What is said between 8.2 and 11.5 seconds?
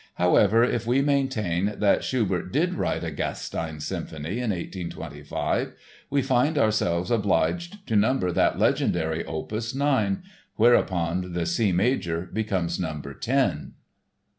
that legendary opus Nine, whereupon the